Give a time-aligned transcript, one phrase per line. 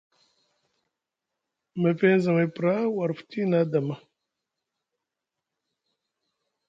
[1.81, 3.95] Mefeŋ zamay pra war futi na dama.